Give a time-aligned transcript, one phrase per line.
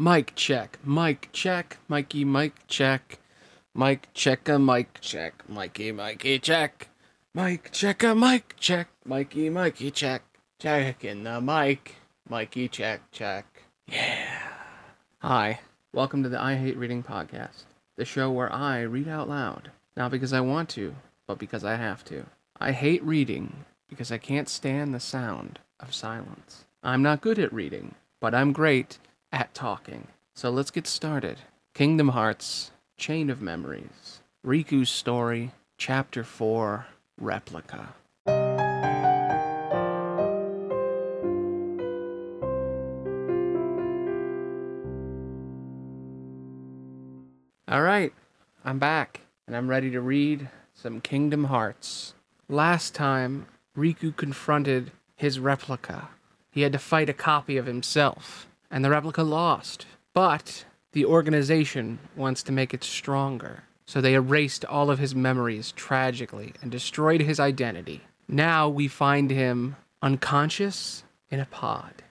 [0.00, 3.18] Mic check, mic check, Mikey, mic check.
[3.74, 6.88] Mic check a mic check, Mikey, Mikey check.
[7.34, 10.22] Mic check a mic check, Mikey, Mikey check.
[10.58, 13.64] Check in the mic, Mikey check, check.
[13.88, 14.38] Yeah.
[15.18, 15.60] Hi,
[15.92, 17.64] welcome to the I Hate Reading podcast,
[17.96, 20.94] the show where I read out loud, not because I want to,
[21.26, 22.24] but because I have to.
[22.58, 26.64] I hate reading because I can't stand the sound of silence.
[26.82, 28.96] I'm not good at reading, but I'm great
[29.32, 30.08] at talking.
[30.34, 31.38] So let's get started.
[31.74, 36.86] Kingdom Hearts, Chain of Memories, Riku's Story, Chapter 4,
[37.18, 37.94] Replica.
[47.68, 48.12] All right,
[48.64, 52.14] I'm back, and I'm ready to read some Kingdom Hearts.
[52.48, 56.08] Last time, Riku confronted his replica.
[56.50, 59.86] He had to fight a copy of himself, and the replica lost.
[60.14, 65.72] But the organization wants to make it stronger, so they erased all of his memories
[65.72, 68.02] tragically and destroyed his identity.
[68.28, 72.02] Now we find him unconscious in a pod.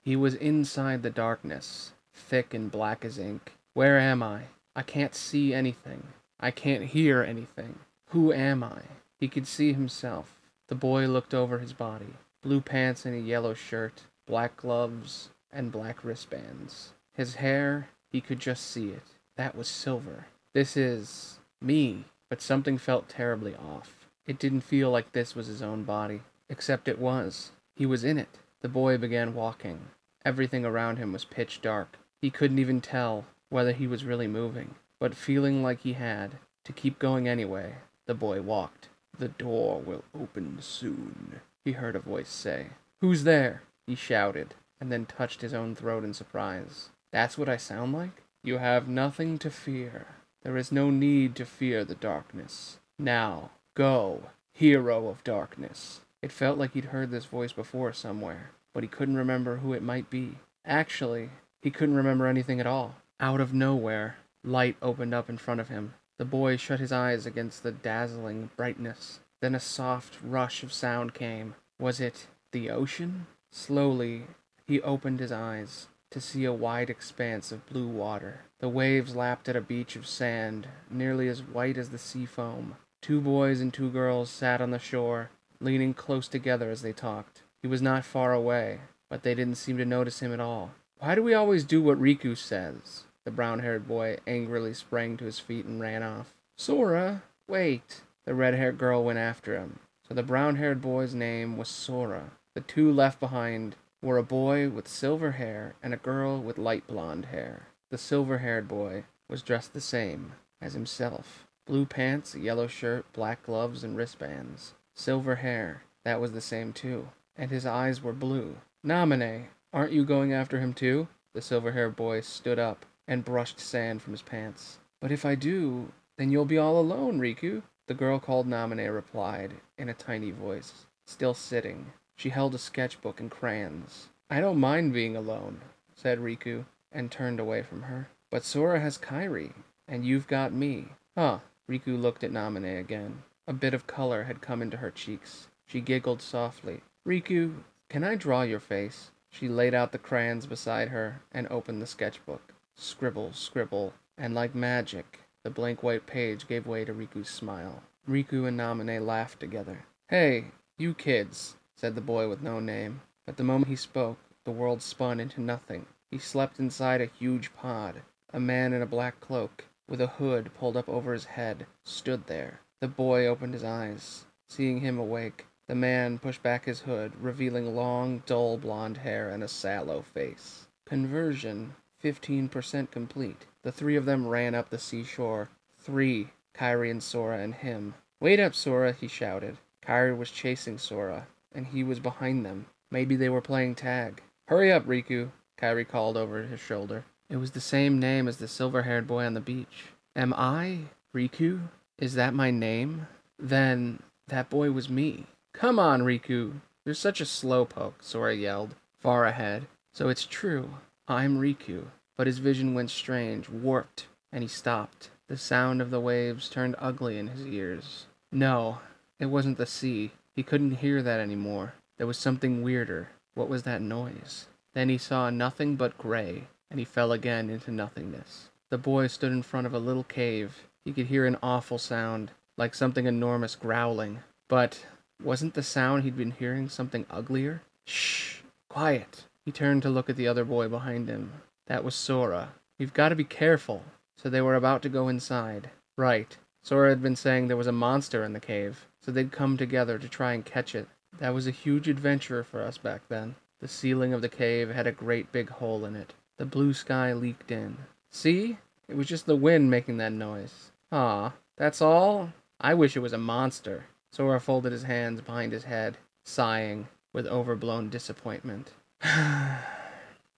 [0.00, 3.52] He was inside the darkness, thick and black as ink.
[3.74, 4.42] Where am I?
[4.74, 6.04] I can't see anything.
[6.40, 7.80] I can't hear anything.
[8.10, 8.82] Who am I?
[9.18, 10.38] He could see himself.
[10.68, 12.14] The boy looked over his body.
[12.42, 16.92] Blue pants and a yellow shirt, black gloves, and black wristbands.
[17.12, 19.02] His hair, he could just see it.
[19.36, 20.26] That was silver.
[20.54, 22.04] This is me.
[22.30, 24.08] But something felt terribly off.
[24.26, 26.20] It didn't feel like this was his own body.
[26.48, 27.50] Except it was.
[27.74, 28.38] He was in it.
[28.60, 29.80] The boy began walking.
[30.24, 31.98] Everything around him was pitch dark.
[32.22, 34.76] He couldn't even tell whether he was really moving.
[35.00, 36.32] But feeling like he had
[36.64, 38.88] to keep going anyway, the boy walked.
[39.18, 42.68] The door will open soon, he heard a voice say.
[43.00, 43.62] Who's there?
[43.86, 46.90] he shouted, and then touched his own throat in surprise.
[47.10, 48.22] That's what I sound like?
[48.42, 50.06] You have nothing to fear.
[50.42, 52.78] There is no need to fear the darkness.
[52.98, 56.00] Now, go, hero of darkness.
[56.22, 59.82] It felt like he'd heard this voice before somewhere, but he couldn't remember who it
[59.82, 60.36] might be.
[60.64, 61.30] Actually,
[61.62, 62.96] he couldn't remember anything at all.
[63.20, 65.94] Out of nowhere, light opened up in front of him.
[66.18, 69.20] The boy shut his eyes against the dazzling brightness.
[69.40, 71.54] Then a soft rush of sound came.
[71.78, 73.26] Was it the ocean?
[73.50, 74.24] Slowly,
[74.68, 78.40] he opened his eyes to see a wide expanse of blue water.
[78.60, 82.76] The waves lapped at a beach of sand, nearly as white as the sea foam.
[83.00, 85.30] Two boys and two girls sat on the shore,
[85.60, 87.42] leaning close together as they talked.
[87.62, 90.72] He was not far away, but they didn't seem to notice him at all.
[90.98, 93.04] Why do we always do what Riku says?
[93.24, 96.34] The brown haired boy angrily sprang to his feet and ran off.
[96.56, 98.02] Sora, wait!
[98.24, 99.78] The red haired girl went after him.
[100.06, 102.30] So the brown haired boy's name was Sora.
[102.54, 106.86] The two left behind were a boy with silver hair and a girl with light
[106.86, 107.68] blonde hair.
[107.90, 113.42] The silver haired boy was dressed the same as himself blue pants, yellow shirt, black
[113.42, 114.72] gloves, and wristbands.
[114.94, 117.08] Silver hair, that was the same too.
[117.36, 118.56] And his eyes were blue.
[118.84, 121.08] Naminé, aren't you going after him too?
[121.34, 124.78] The silver haired boy stood up and brushed sand from his pants.
[125.00, 127.62] But if I do, then you'll be all alone, Riku.
[127.86, 131.92] The girl called Naminé replied in a tiny voice, still sitting.
[132.18, 134.08] She held a sketchbook and crayons.
[134.28, 135.60] I don't mind being alone,
[135.94, 138.08] said Riku, and turned away from her.
[138.28, 139.52] But Sora has Kairi,
[139.86, 140.88] and you've got me.
[141.16, 141.38] Huh.
[141.70, 143.22] Riku looked at Naminé again.
[143.46, 145.46] A bit of color had come into her cheeks.
[145.64, 146.80] She giggled softly.
[147.06, 149.12] Riku, can I draw your face?
[149.30, 152.52] She laid out the crayons beside her and opened the sketchbook.
[152.74, 157.84] Scribble, scribble, and like magic, the blank white page gave way to Riku's smile.
[158.08, 159.84] Riku and Naminé laughed together.
[160.08, 160.46] Hey,
[160.78, 163.00] you kids, said the boy with no name.
[163.28, 165.86] At the moment he spoke, the world spun into nothing.
[166.10, 168.02] He slept inside a huge pod.
[168.32, 172.26] A man in a black cloak, with a hood pulled up over his head, stood
[172.26, 172.58] there.
[172.80, 174.24] The boy opened his eyes.
[174.48, 179.44] Seeing him awake, the man pushed back his hood, revealing long, dull blonde hair and
[179.44, 180.66] a sallow face.
[180.84, 183.46] Conversion 15% complete.
[183.62, 185.48] The three of them ran up the seashore.
[185.78, 187.94] Three, Kairi and Sora and him.
[188.18, 189.58] Wait up, Sora, he shouted.
[189.80, 192.66] Kairi was chasing Sora, and he was behind them.
[192.90, 194.22] Maybe they were playing tag.
[194.48, 195.30] Hurry up, Riku,
[195.60, 197.04] Kairi called over his shoulder.
[197.28, 199.86] It was the same name as the silver haired boy on the beach.
[200.16, 200.80] Am I
[201.14, 201.68] Riku?
[201.98, 203.06] Is that my name?
[203.38, 205.26] Then that boy was me.
[205.52, 206.60] Come on, Riku.
[206.84, 209.66] You're such a slowpoke, Sora yelled, far ahead.
[209.92, 210.70] So it's true.
[211.06, 211.86] I'm Riku.
[212.16, 215.10] But his vision went strange, warped, and he stopped.
[215.28, 218.06] The sound of the waves turned ugly in his ears.
[218.32, 218.78] No,
[219.18, 220.12] it wasn't the sea.
[220.38, 221.74] He couldn't hear that anymore.
[221.96, 223.08] There was something weirder.
[223.34, 224.46] What was that noise?
[224.72, 226.44] Then he saw nothing but gray.
[226.70, 228.48] and he fell again into nothingness.
[228.70, 230.62] The boy stood in front of a little cave.
[230.84, 234.20] He could hear an awful sound, like something enormous growling.
[234.46, 234.86] But
[235.20, 237.62] wasn't the sound he'd been hearing something uglier?
[237.84, 238.42] Shh!
[238.70, 239.24] Quiet!
[239.44, 241.32] He turned to look at the other boy behind him.
[241.66, 242.50] That was Sora.
[242.78, 243.82] We've got to be careful.
[244.16, 245.70] So they were about to go inside.
[245.96, 246.36] Right.
[246.62, 249.98] Sora had been saying there was a monster in the cave, so they'd come together
[249.98, 250.86] to try and catch it.
[251.18, 253.36] That was a huge adventure for us back then.
[253.58, 256.12] The ceiling of the cave had a great big hole in it.
[256.36, 257.78] The blue sky leaked in.
[258.10, 258.58] See?
[258.86, 260.72] It was just the wind making that noise.
[260.92, 262.34] Ah, that's all?
[262.60, 263.86] I wish it was a monster.
[264.12, 268.72] Sora folded his hands behind his head, sighing with overblown disappointment.
[269.00, 269.56] the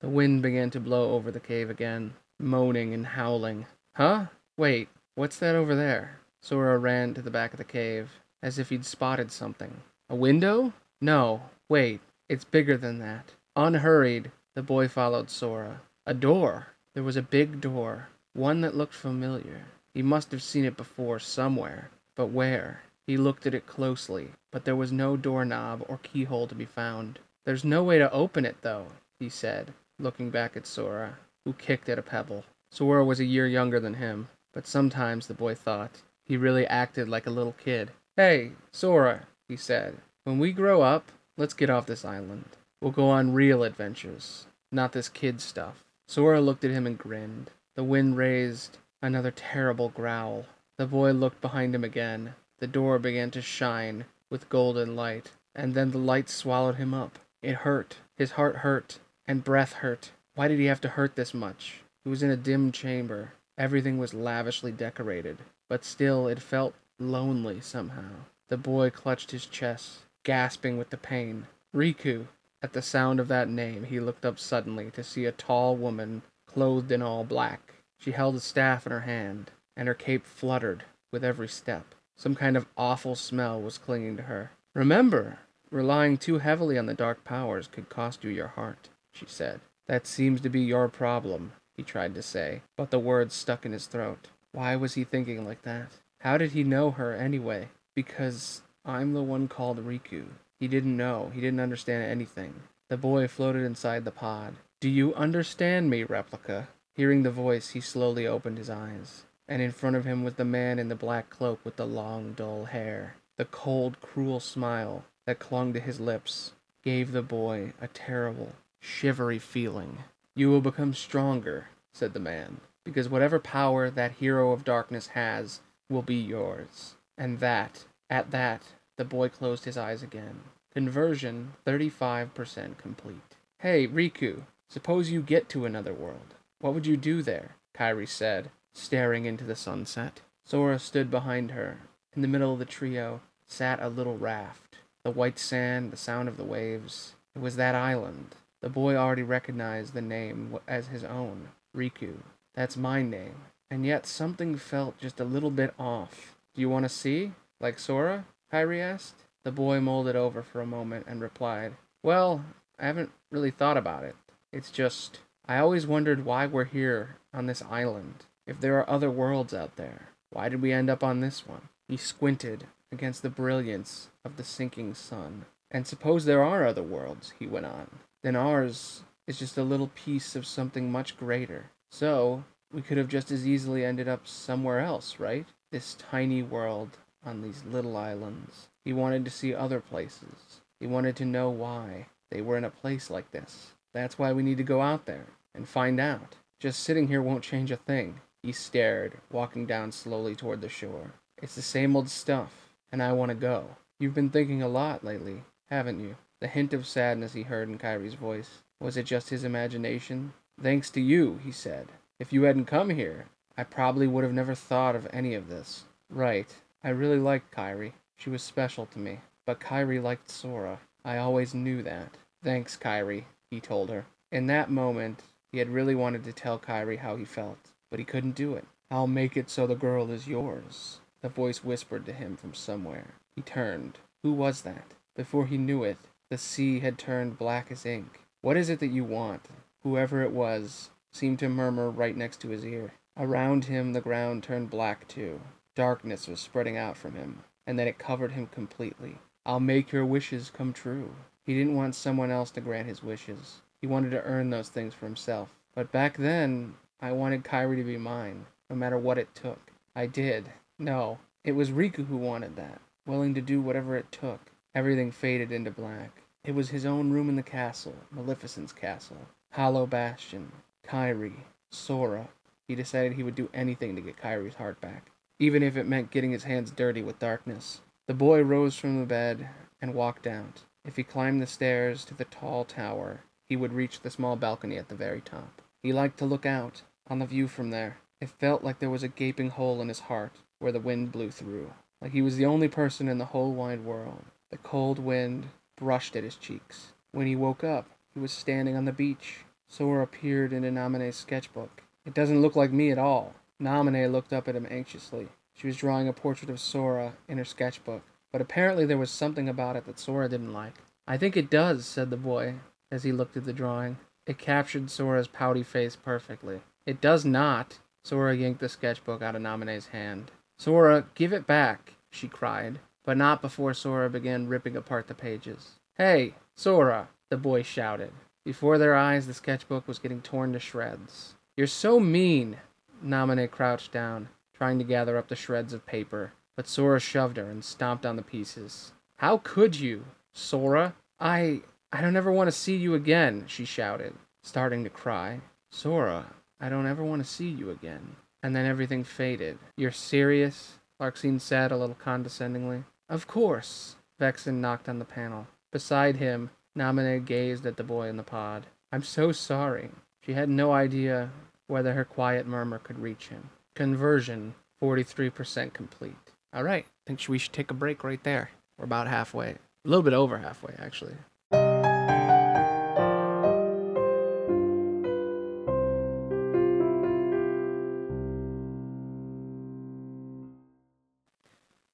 [0.02, 3.66] wind began to blow over the cave again, moaning and howling.
[3.94, 4.26] Huh?
[4.56, 6.20] Wait, what's that over there?
[6.40, 8.10] Sora ran to the back of the cave,
[8.42, 9.82] as if he'd spotted something.
[10.08, 10.72] A window?
[11.00, 13.32] No, wait, it's bigger than that.
[13.56, 15.80] Unhurried, the boy followed Sora.
[16.06, 16.68] A door!
[16.94, 19.62] There was a big door, one that looked familiar.
[19.94, 22.82] He must have seen it before somewhere, but where?
[23.06, 27.18] He looked at it closely, but there was no doorknob or keyhole to be found.
[27.44, 28.86] There's no way to open it, though,
[29.18, 32.44] he said, looking back at Sora, who kicked at a pebble.
[32.70, 37.08] Sora was a year younger than him, but sometimes, the boy thought, he really acted
[37.08, 37.90] like a little kid.
[38.16, 42.44] Hey, Sora, he said, when we grow up, let's get off this island.
[42.80, 45.84] We'll go on real adventures, not this kid stuff.
[46.08, 47.50] Sora looked at him and grinned.
[47.76, 50.46] The wind raised another terrible growl.
[50.76, 52.34] The boy looked behind him again.
[52.58, 57.18] The door began to shine with golden light, and then the light swallowed him up.
[57.42, 57.96] It hurt.
[58.16, 60.10] His heart hurt, and breath hurt.
[60.34, 61.80] Why did he have to hurt this much?
[62.04, 63.32] He was in a dim chamber.
[63.56, 68.26] Everything was lavishly decorated, but still it felt lonely somehow.
[68.48, 71.46] The boy clutched his chest, gasping with the pain.
[71.74, 72.26] Riku!
[72.62, 76.22] At the sound of that name, he looked up suddenly to see a tall woman
[76.46, 77.74] clothed in all black.
[77.98, 81.94] She held a staff in her hand, and her cape fluttered with every step.
[82.16, 84.50] Some kind of awful smell was clinging to her.
[84.74, 85.38] Remember,
[85.70, 89.60] relying too heavily on the dark powers could cost you your heart, she said.
[89.86, 93.72] That seems to be your problem, he tried to say, but the words stuck in
[93.72, 94.28] his throat.
[94.52, 95.92] Why was he thinking like that?
[96.20, 97.68] How did he know her anyway?
[97.94, 100.26] Because I'm the one called Riku.
[100.58, 101.30] He didn't know.
[101.34, 102.54] He didn't understand anything.
[102.88, 104.54] The boy floated inside the pod.
[104.80, 106.68] Do you understand me, Replica?
[106.94, 110.44] Hearing the voice, he slowly opened his eyes and in front of him was the
[110.44, 113.16] man in the black cloak with the long, dull hair.
[113.36, 116.52] The cold, cruel smile that clung to his lips
[116.84, 120.04] gave the boy a terrible, shivery feeling.
[120.36, 125.60] You will become stronger, said the man, because whatever power that hero of darkness has
[125.90, 126.94] will be yours.
[127.18, 128.62] And that, at that,
[128.96, 130.40] the boy closed his eyes again.
[130.72, 133.36] Conversion 35% complete.
[133.58, 136.34] Hey, Riku, suppose you get to another world.
[136.60, 137.56] What would you do there?
[137.74, 140.20] Kairi said, staring into the sunset.
[140.44, 141.78] Sora stood behind her.
[142.14, 144.76] In the middle of the trio sat a little raft.
[145.04, 147.14] The white sand, the sound of the waves.
[147.34, 148.34] It was that island.
[148.60, 152.18] The boy already recognized the name as his own, Riku.
[152.54, 153.36] That's my name.
[153.70, 156.36] And yet something felt just a little bit off.
[156.54, 157.32] Do you want to see?
[157.60, 158.24] Like Sora?
[158.52, 159.14] Kairi asked.
[159.44, 162.44] The boy molded over for a moment and replied, Well,
[162.78, 164.16] I haven't really thought about it.
[164.52, 168.26] It's just, I always wondered why we're here on this island.
[168.46, 171.68] If there are other worlds out there, why did we end up on this one?
[171.88, 175.44] He squinted against the brilliance of the sinking sun.
[175.70, 178.00] And suppose there are other worlds, he went on.
[178.22, 181.70] Then ours is just a little piece of something much greater.
[181.90, 185.46] So, we could have just as easily ended up somewhere else, right?
[185.72, 188.68] This tiny world on these little islands.
[188.84, 190.60] He wanted to see other places.
[190.78, 193.72] He wanted to know why they were in a place like this.
[193.92, 196.36] That's why we need to go out there and find out.
[196.58, 198.20] Just sitting here won't change a thing.
[198.42, 201.12] He stared, walking down slowly toward the shore.
[201.42, 203.76] It's the same old stuff, and I want to go.
[203.98, 206.16] You've been thinking a lot lately, haven't you?
[206.40, 208.62] The hint of sadness he heard in Kairi's voice.
[208.80, 210.32] Was it just his imagination?
[210.62, 211.88] Thanks to you, he said.
[212.20, 213.26] If you hadn't come here,
[213.58, 215.82] I probably would have never thought of any of this.
[216.08, 216.54] Right.
[216.84, 217.94] I really liked Kairi.
[218.16, 219.18] She was special to me.
[219.44, 220.78] But Kairi liked Sora.
[221.04, 222.16] I always knew that.
[222.44, 224.06] Thanks, Kairi, he told her.
[224.30, 228.04] In that moment, he had really wanted to tell Kairi how he felt but he
[228.04, 228.64] couldn't do it.
[228.90, 231.00] I'll make it so the girl is yours.
[231.22, 233.14] The voice whispered to him from somewhere.
[233.34, 233.98] He turned.
[234.22, 234.94] Who was that?
[235.16, 235.98] Before he knew it,
[236.30, 238.20] the sea had turned black as ink.
[238.40, 239.42] What is it that you want?
[239.82, 242.92] Whoever it was seemed to murmur right next to his ear.
[243.16, 245.40] Around him, the ground turned black too.
[245.74, 249.18] Darkness was spreading out from him, and then it covered him completely.
[249.44, 251.10] I'll make your wishes come true.
[251.44, 253.62] He didn't want someone else to grant his wishes.
[253.80, 255.48] He wanted to earn those things for himself.
[255.74, 259.72] But back then, I wanted Kairi to be mine, no matter what it took.
[259.96, 260.50] I did.
[260.78, 264.52] No, it was Riku who wanted that, willing to do whatever it took.
[264.74, 266.22] Everything faded into black.
[266.44, 270.52] It was his own room in the castle, Maleficent's castle, Hollow Bastion,
[270.86, 272.28] Kairi, Sora.
[272.68, 276.10] He decided he would do anything to get Kairi's heart back, even if it meant
[276.10, 277.80] getting his hands dirty with darkness.
[278.06, 279.48] The boy rose from the bed
[279.80, 280.62] and walked out.
[280.84, 284.78] If he climbed the stairs to the tall tower, he would reach the small balcony
[284.78, 285.62] at the very top.
[285.82, 287.98] He liked to look out on the view from there.
[288.20, 291.30] It felt like there was a gaping hole in his heart where the wind blew
[291.30, 294.24] through, like he was the only person in the whole wide world.
[294.50, 296.92] The cold wind brushed at his cheeks.
[297.12, 299.44] When he woke up, he was standing on the beach.
[299.70, 301.84] Sora appeared in Naminé's sketchbook.
[302.04, 303.34] It doesn't look like me at all.
[303.62, 305.28] Naminé looked up at him anxiously.
[305.54, 309.48] She was drawing a portrait of Sora in her sketchbook, but apparently there was something
[309.48, 310.74] about it that Sora didn't like.
[311.06, 312.56] I think it does, said the boy
[312.90, 313.98] as he looked at the drawing.
[314.26, 316.62] It captured Sora's pouty face perfectly.
[316.84, 317.78] It does not.
[318.02, 320.32] Sora yanked the sketchbook out of Naminé's hand.
[320.58, 325.78] Sora, give it back, she cried, but not before Sora began ripping apart the pages.
[325.96, 328.10] Hey, Sora, the boy shouted.
[328.44, 331.34] Before their eyes, the sketchbook was getting torn to shreds.
[331.56, 332.56] You're so mean.
[333.04, 337.50] Naminé crouched down, trying to gather up the shreds of paper, but Sora shoved her
[337.50, 338.92] and stomped on the pieces.
[339.16, 340.04] How could you?
[340.32, 341.62] Sora, I.
[341.92, 345.40] I don't ever want to see you again, she shouted, starting to cry.
[345.70, 346.26] Sora,
[346.60, 348.16] I don't ever want to see you again.
[348.42, 349.58] And then everything faded.
[349.76, 350.78] You're serious?
[351.00, 352.84] Larxene said a little condescendingly.
[353.08, 353.96] Of course.
[354.20, 355.46] Vexen knocked on the panel.
[355.72, 358.66] Beside him, Naminé gazed at the boy in the pod.
[358.92, 359.90] I'm so sorry.
[360.24, 361.30] She had no idea
[361.66, 363.50] whether her quiet murmur could reach him.
[363.74, 366.14] Conversion 43% complete.
[366.52, 368.50] All right, I think we should take a break right there.
[368.78, 369.50] We're about halfway.
[369.50, 371.14] A little bit over halfway, actually.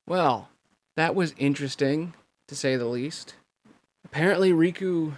[0.09, 0.49] Well,
[0.97, 2.15] that was interesting,
[2.49, 3.35] to say the least.
[4.07, 5.17] Apparently, Riku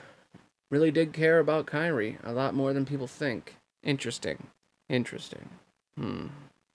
[0.71, 3.57] really did care about Kairi a lot more than people think.
[3.83, 4.47] Interesting.
[4.88, 5.50] Interesting.
[5.99, 6.28] Hmm.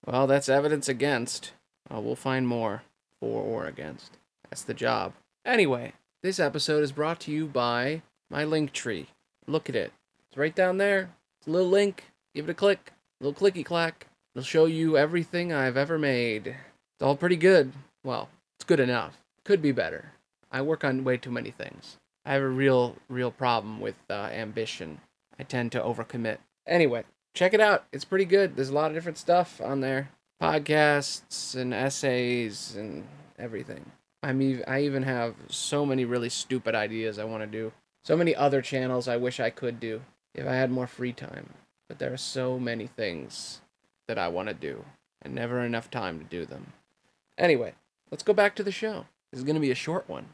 [0.06, 1.54] Well, that's evidence against.
[1.92, 2.84] Uh, we'll find more
[3.20, 4.20] for or against.
[4.48, 5.14] That's the job.
[5.44, 9.08] Anyway, this episode is brought to you by my link tree.
[9.48, 9.92] Look at it.
[10.28, 11.10] It's right down there.
[11.40, 12.06] It's a little link.
[12.36, 12.94] Give it a click.
[13.20, 14.06] A little clicky clack.
[14.36, 16.46] It'll show you everything I've ever made.
[16.46, 17.74] It's all pretty good.
[18.04, 19.18] Well, it's good enough.
[19.44, 20.12] Could be better.
[20.52, 21.98] I work on way too many things.
[22.26, 25.00] I have a real, real problem with uh, ambition.
[25.38, 26.38] I tend to overcommit.
[26.66, 27.04] Anyway,
[27.34, 27.86] check it out.
[27.92, 28.56] It's pretty good.
[28.56, 30.10] There's a lot of different stuff on there
[30.44, 33.08] podcasts and essays and
[33.40, 33.92] everything.
[34.22, 37.72] I'm ev- I even have so many really stupid ideas I want to do.
[38.04, 40.02] So many other channels I wish I could do
[40.34, 41.54] if I had more free time.
[41.88, 43.62] But there are so many things
[44.08, 44.84] that I want to do
[45.22, 46.74] and never enough time to do them.
[47.38, 47.74] Anyway,
[48.12, 49.06] let's go back to the show.
[49.32, 50.28] This is going to be a short one.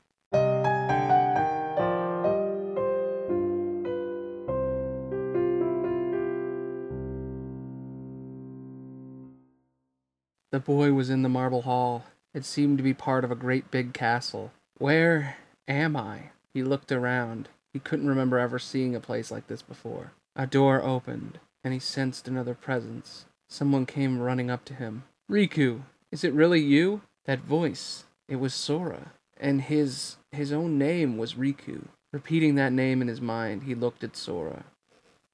[10.51, 12.05] The boy was in the marble hall.
[12.33, 14.51] It seemed to be part of a great big castle.
[14.79, 15.37] Where
[15.67, 16.31] am I?
[16.53, 17.49] He looked around.
[17.71, 20.11] He couldn't remember ever seeing a place like this before.
[20.35, 23.25] A door opened, and he sensed another presence.
[23.47, 25.03] Someone came running up to him.
[25.29, 27.01] Riku, is it really you?
[27.25, 28.05] That voice.
[28.27, 29.11] It was Sora.
[29.37, 31.85] And his his own name was Riku.
[32.11, 34.65] Repeating that name in his mind, he looked at Sora,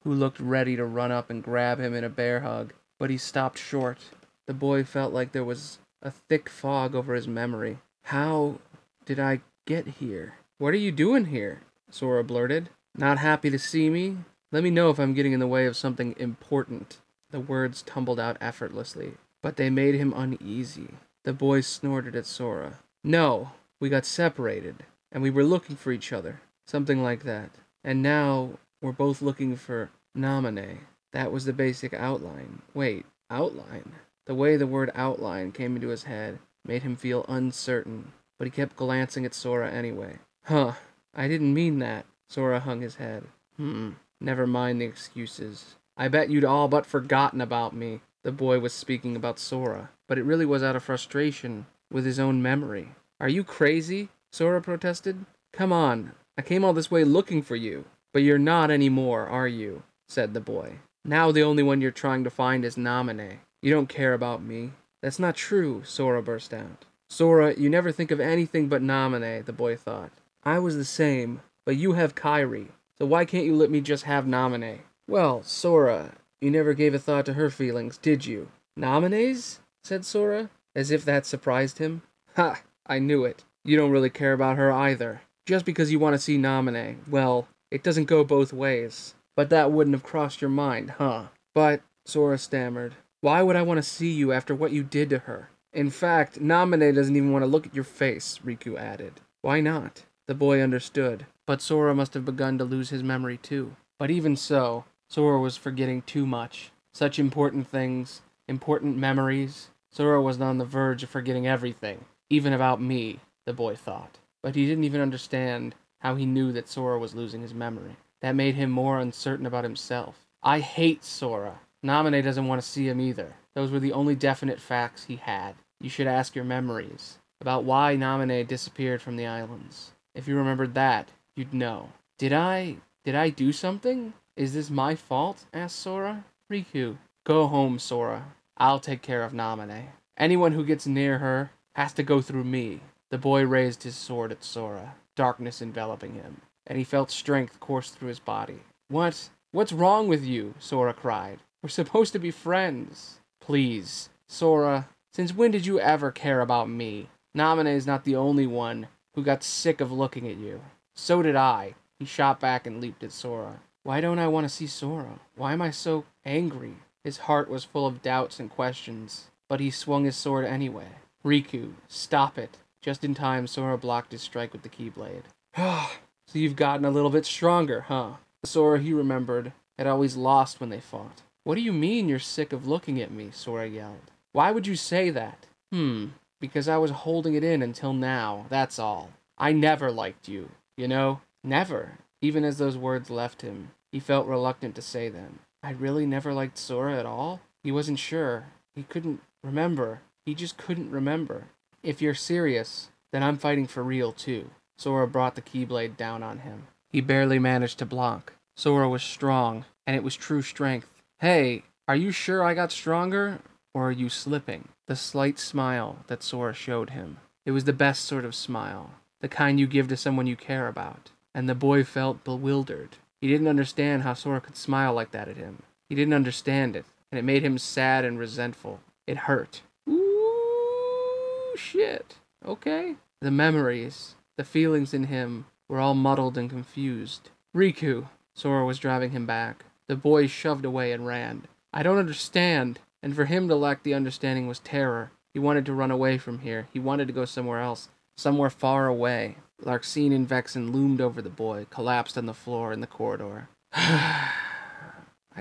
[0.04, 3.16] who looked ready to run up and grab him in a bear hug, but he
[3.16, 3.98] stopped short.
[4.46, 7.78] The boy felt like there was a thick fog over his memory.
[8.04, 8.56] How
[9.04, 10.34] did I get here?
[10.58, 11.62] What are you doing here?
[11.90, 12.70] Sora blurted.
[12.96, 14.18] Not happy to see me?
[14.52, 16.98] Let me know if I'm getting in the way of something important.
[17.30, 20.90] The words tumbled out effortlessly, but they made him uneasy.
[21.24, 22.78] The boy snorted at Sora.
[23.02, 23.50] No,
[23.80, 26.40] we got separated, and we were looking for each other.
[26.66, 27.50] Something like that.
[27.82, 30.78] And now we're both looking for Naminé.
[31.12, 32.62] That was the basic outline.
[32.74, 33.92] Wait, outline?
[34.26, 38.50] The way the word outline came into his head made him feel uncertain, but he
[38.50, 40.18] kept glancing at Sora anyway.
[40.44, 40.72] Huh,
[41.14, 42.06] I didn't mean that.
[42.28, 43.24] Sora hung his head.
[43.56, 43.90] Hmm,
[44.20, 45.76] never mind the excuses.
[45.96, 48.00] I bet you'd all but forgotten about me.
[48.24, 52.18] The boy was speaking about Sora, but it really was out of frustration with his
[52.18, 52.88] own memory.
[53.20, 54.08] Are you crazy?
[54.32, 55.24] Sora protested.
[55.52, 57.84] Come on, I came all this way looking for you.
[58.12, 59.82] But you're not anymore, are you?
[60.08, 60.78] said the boy.
[61.04, 63.38] Now the only one you're trying to find is Naminé.
[63.66, 64.70] You don't care about me.
[65.02, 66.84] That's not true, Sora burst out.
[67.10, 70.12] Sora, you never think of anything but Naminé, the boy thought.
[70.44, 74.04] I was the same, but you have Kairi, so why can't you let me just
[74.04, 74.82] have Naminé?
[75.08, 78.50] Well, Sora, you never gave a thought to her feelings, did you?
[78.78, 79.58] Naminé's?
[79.82, 82.02] said Sora, as if that surprised him.
[82.36, 82.60] Ha!
[82.86, 83.42] I knew it.
[83.64, 85.22] You don't really care about her either.
[85.44, 86.98] Just because you want to see Naminé.
[87.10, 89.16] Well, it doesn't go both ways.
[89.34, 91.24] But that wouldn't have crossed your mind, huh?
[91.52, 92.94] But, Sora stammered,
[93.26, 95.50] why would I want to see you after what you did to her?
[95.72, 99.14] In fact, Naminé doesn't even want to look at your face, Riku added.
[99.42, 100.04] Why not?
[100.28, 101.26] The boy understood.
[101.44, 103.74] But Sora must have begun to lose his memory too.
[103.98, 106.70] But even so, Sora was forgetting too much.
[106.94, 109.70] Such important things, important memories.
[109.90, 114.20] Sora was on the verge of forgetting everything, even about me, the boy thought.
[114.40, 117.96] But he didn't even understand how he knew that Sora was losing his memory.
[118.20, 120.24] That made him more uncertain about himself.
[120.44, 121.58] I hate Sora.
[121.84, 123.34] Naminé doesn't want to see him either.
[123.54, 125.54] Those were the only definite facts he had.
[125.80, 129.92] You should ask your memories about why Naminé disappeared from the islands.
[130.14, 131.90] If you remembered that, you'd know.
[132.18, 134.14] Did I did I do something?
[134.36, 135.44] Is this my fault?
[135.52, 136.24] asked Sora.
[136.50, 138.34] Riku, go home, Sora.
[138.56, 139.86] I'll take care of Naminé.
[140.16, 142.80] Anyone who gets near her has to go through me.
[143.10, 147.90] The boy raised his sword at Sora, darkness enveloping him, and he felt strength course
[147.90, 148.60] through his body.
[148.88, 149.28] What?
[149.52, 150.54] What's wrong with you?
[150.58, 151.38] Sora cried.
[151.66, 153.18] We're supposed to be friends.
[153.40, 157.08] Please, Sora, since when did you ever care about me?
[157.36, 160.60] Naminé is not the only one who got sick of looking at you.
[160.94, 161.74] So did I.
[161.98, 163.62] He shot back and leaped at Sora.
[163.82, 165.18] Why don't I want to see Sora?
[165.34, 166.76] Why am I so angry?
[167.02, 170.90] His heart was full of doubts and questions, but he swung his sword anyway.
[171.24, 172.58] Riku, stop it.
[172.80, 175.24] Just in time, Sora blocked his strike with the Keyblade.
[175.56, 178.10] so you've gotten a little bit stronger, huh?
[178.44, 181.22] Sora, he remembered, had always lost when they fought.
[181.46, 183.30] What do you mean you're sick of looking at me?
[183.32, 184.10] Sora yelled.
[184.32, 185.46] Why would you say that?
[185.70, 186.06] Hmm,
[186.40, 189.12] because I was holding it in until now, that's all.
[189.38, 191.20] I never liked you, you know?
[191.44, 191.98] Never.
[192.20, 195.38] Even as those words left him, he felt reluctant to say them.
[195.62, 197.40] I really never liked Sora at all?
[197.62, 198.46] He wasn't sure.
[198.74, 200.00] He couldn't remember.
[200.24, 201.44] He just couldn't remember.
[201.80, 204.50] If you're serious, then I'm fighting for real too.
[204.78, 206.66] Sora brought the Keyblade down on him.
[206.90, 208.32] He barely managed to block.
[208.56, 210.88] Sora was strong, and it was true strength.
[211.20, 213.38] Hey, are you sure I got stronger?
[213.72, 214.68] Or are you slipping?
[214.86, 217.16] The slight smile that Sora showed him.
[217.46, 220.68] It was the best sort of smile, the kind you give to someone you care
[220.68, 221.12] about.
[221.34, 222.96] And the boy felt bewildered.
[223.18, 225.62] He didn't understand how Sora could smile like that at him.
[225.88, 228.80] He didn't understand it, and it made him sad and resentful.
[229.06, 229.62] It hurt.
[229.88, 232.16] Ooh, shit.
[232.44, 232.96] Okay.
[233.22, 237.30] The memories, the feelings in him were all muddled and confused.
[237.54, 239.64] Riku, Sora was driving him back.
[239.88, 241.46] The boy shoved away and ran.
[241.72, 245.12] I don't understand and for him to lack the understanding was terror.
[245.32, 246.66] He wanted to run away from here.
[246.72, 249.36] He wanted to go somewhere else, somewhere far away.
[249.62, 253.48] Larxene and Vexen loomed over the boy, collapsed on the floor in the corridor.
[253.72, 254.32] I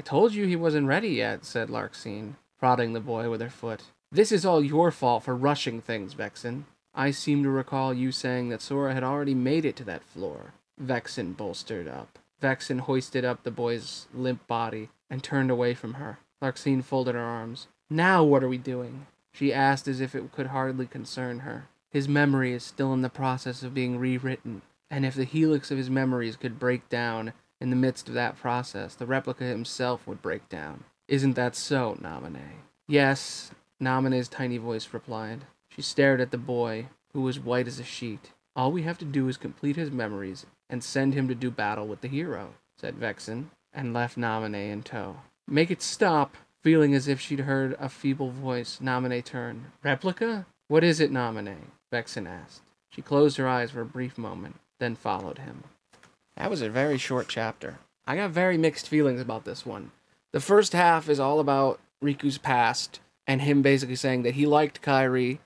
[0.03, 3.81] told you he wasn't ready yet, said Larxene, prodding the boy with her foot.
[4.11, 6.65] This is all your fault for rushing things, Vexen.
[6.93, 10.53] I seem to recall you saying that Sora had already made it to that floor.
[10.79, 12.19] Vexen bolstered up.
[12.45, 16.19] Vexen hoisted up the boy's limp body and turned away from her.
[16.43, 17.65] Larxene folded her arms.
[17.89, 19.07] Now what are we doing?
[19.33, 21.69] She asked as if it could hardly concern her.
[21.89, 25.79] His memory is still in the process of being rewritten, and if the helix of
[25.79, 30.21] his memories could break down in the midst of that process, the replica himself would
[30.21, 30.83] break down.
[31.07, 32.59] Isn't that so, Naminé?
[32.87, 33.49] Yes,
[33.81, 35.45] Naminé's tiny voice replied.
[35.67, 38.33] She stared at the boy, who was white as a sheet.
[38.55, 41.87] All we have to do is complete his memories and send him to do battle
[41.87, 45.17] with the hero, said Vexen, and left Naminé in tow.
[45.47, 46.37] Make it stop.
[46.63, 49.65] Feeling as if she'd heard a feeble voice, Naminé turned.
[49.83, 50.47] Replica?
[50.67, 51.57] What is it, Naminé?
[51.93, 52.63] Vexen asked.
[52.89, 55.65] She closed her eyes for a brief moment, then followed him.
[56.35, 57.77] That was a very short chapter.
[58.07, 59.91] I got very mixed feelings about this one.
[60.33, 64.81] The first half is all about Riku's past and him basically saying that he liked
[64.81, 65.39] Kairi,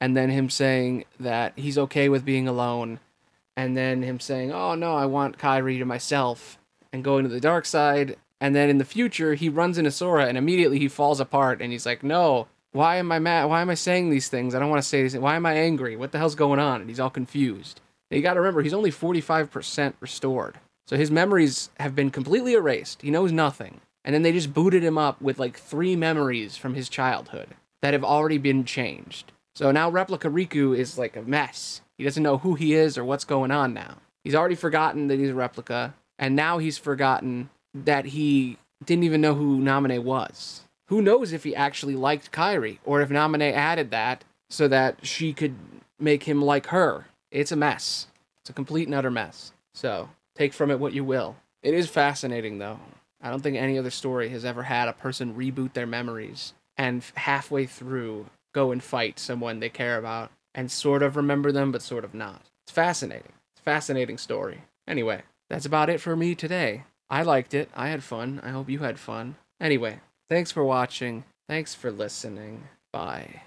[0.00, 3.00] and then him saying that he's okay with being alone,
[3.56, 6.58] and then him saying, "Oh no, I want Kairi to myself,"
[6.92, 10.26] and going to the dark side, and then in the future, he runs into Sora
[10.26, 13.46] and immediately he falls apart and he's like, no, why am I mad?
[13.46, 14.54] Why am I saying these things?
[14.54, 15.16] I don't want to say these.
[15.16, 15.96] Why am I angry?
[15.96, 16.80] What the hell's going on?
[16.80, 17.80] And he's all confused.
[18.10, 20.60] You got to remember, he's only 45% restored.
[20.86, 23.02] So his memories have been completely erased.
[23.02, 23.80] He knows nothing.
[24.04, 27.48] And then they just booted him up with like three memories from his childhood
[27.82, 29.32] that have already been changed.
[29.56, 31.80] So now Replica Riku is like a mess.
[31.96, 33.96] He doesn't know who he is or what's going on now.
[34.22, 39.22] He's already forgotten that he's a replica, and now he's forgotten that he didn't even
[39.22, 40.60] know who Naminé was.
[40.88, 45.32] Who knows if he actually liked Kairi, or if Naminé added that so that she
[45.32, 45.54] could
[45.98, 47.06] make him like her.
[47.30, 48.08] It's a mess.
[48.42, 49.52] It's a complete and utter mess.
[49.72, 51.34] So, take from it what you will.
[51.62, 52.78] It is fascinating, though.
[53.22, 57.02] I don't think any other story has ever had a person reboot their memories and
[57.14, 61.82] halfway through go and fight someone they care about and sort of remember them, but
[61.82, 62.40] sort of not.
[62.64, 63.34] It's fascinating.
[63.52, 64.62] It's a fascinating story.
[64.88, 66.84] Anyway, that's about it for me today.
[67.10, 67.68] I liked it.
[67.74, 68.40] I had fun.
[68.42, 69.36] I hope you had fun.
[69.60, 71.24] Anyway, thanks for watching.
[71.46, 72.64] Thanks for listening.
[72.92, 73.42] Bye.